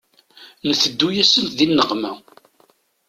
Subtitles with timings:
[0.69, 2.11] Nteddu-yasent di nneqma.